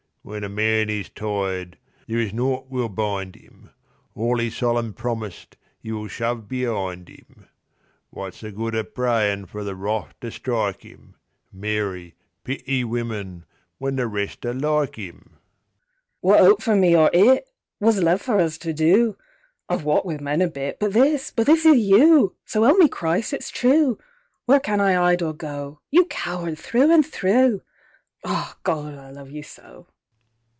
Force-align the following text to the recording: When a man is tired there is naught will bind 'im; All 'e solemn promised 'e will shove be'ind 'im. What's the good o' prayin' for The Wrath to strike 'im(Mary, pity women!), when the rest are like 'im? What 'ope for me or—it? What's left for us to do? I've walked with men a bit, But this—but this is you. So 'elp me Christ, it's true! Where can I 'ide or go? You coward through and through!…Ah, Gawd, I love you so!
When 0.23 0.43
a 0.43 0.49
man 0.49 0.91
is 0.91 1.09
tired 1.09 1.79
there 2.05 2.19
is 2.19 2.31
naught 2.31 2.69
will 2.69 2.89
bind 2.89 3.35
'im; 3.35 3.71
All 4.13 4.39
'e 4.39 4.51
solemn 4.51 4.93
promised 4.93 5.57
'e 5.83 5.91
will 5.91 6.07
shove 6.07 6.47
be'ind 6.47 7.09
'im. 7.09 7.47
What's 8.11 8.41
the 8.41 8.51
good 8.51 8.75
o' 8.75 8.83
prayin' 8.83 9.47
for 9.47 9.63
The 9.63 9.75
Wrath 9.75 10.13
to 10.19 10.29
strike 10.29 10.85
'im(Mary, 10.85 12.13
pity 12.43 12.83
women!), 12.83 13.45
when 13.79 13.95
the 13.95 14.05
rest 14.07 14.45
are 14.45 14.53
like 14.53 14.99
'im? 14.99 15.37
What 16.19 16.39
'ope 16.41 16.61
for 16.61 16.75
me 16.75 16.95
or—it? 16.95 17.47
What's 17.79 17.97
left 17.97 18.23
for 18.23 18.37
us 18.39 18.59
to 18.59 18.73
do? 18.73 19.17
I've 19.69 19.85
walked 19.85 20.05
with 20.05 20.21
men 20.21 20.43
a 20.43 20.47
bit, 20.47 20.77
But 20.79 20.93
this—but 20.93 21.47
this 21.47 21.65
is 21.65 21.77
you. 21.79 22.35
So 22.45 22.63
'elp 22.63 22.77
me 22.77 22.87
Christ, 22.87 23.33
it's 23.33 23.49
true! 23.49 23.97
Where 24.45 24.59
can 24.59 24.79
I 24.79 24.95
'ide 25.01 25.23
or 25.23 25.33
go? 25.33 25.79
You 25.89 26.05
coward 26.05 26.59
through 26.59 26.93
and 26.93 27.03
through!…Ah, 27.03 28.55
Gawd, 28.61 28.93
I 28.93 29.09
love 29.09 29.31
you 29.31 29.41
so! 29.41 29.87